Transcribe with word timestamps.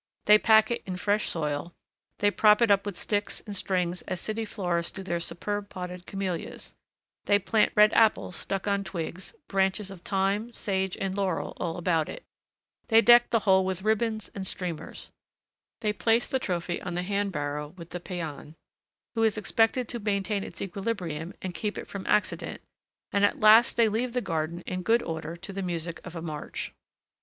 They 0.25 0.39
pack 0.39 0.71
it 0.71 0.81
in 0.87 0.97
fresh 0.97 1.29
soil, 1.29 1.73
they 2.17 2.31
prop 2.31 2.59
it 2.63 2.71
up 2.71 2.87
with 2.87 2.97
sticks 2.97 3.39
and 3.45 3.55
strings 3.55 4.01
as 4.07 4.19
city 4.19 4.45
florists 4.45 4.91
do 4.91 5.03
their 5.03 5.19
superb 5.19 5.69
potted 5.69 6.07
camellias; 6.07 6.73
they 7.25 7.37
plant 7.37 7.71
red 7.75 7.93
apples 7.93 8.35
stuck 8.35 8.67
on 8.67 8.83
twigs, 8.83 9.35
branches 9.47 9.91
of 9.91 10.01
thyme, 10.01 10.51
sage, 10.53 10.97
and 10.97 11.13
laurel 11.15 11.53
all 11.57 11.77
about 11.77 12.09
it; 12.09 12.23
they 12.87 12.99
deck 12.99 13.29
the 13.29 13.41
whole 13.41 13.63
with 13.63 13.83
ribbons 13.83 14.31
and 14.33 14.47
streamers; 14.47 15.11
they 15.81 15.93
place 15.93 16.27
the 16.27 16.39
trophy 16.39 16.81
on 16.81 16.95
the 16.95 17.03
hand 17.03 17.31
barrow 17.31 17.67
with 17.77 17.91
the 17.91 17.99
paten, 17.99 18.55
who 19.13 19.21
is 19.21 19.37
expected 19.37 19.87
to 19.87 19.99
maintain 19.99 20.43
its 20.43 20.63
equilibrium 20.63 21.31
and 21.43 21.53
keep 21.53 21.77
it 21.77 21.87
from 21.87 22.07
accident, 22.07 22.59
and 23.11 23.23
at 23.23 23.39
last 23.39 23.77
they 23.77 23.87
leave 23.87 24.13
the 24.13 24.19
garden 24.19 24.61
in 24.61 24.81
good 24.81 25.03
order 25.03 25.35
to 25.35 25.53
the 25.53 25.61
music 25.61 26.03
of 26.03 26.15
a 26.15 26.23
march. 26.23 26.73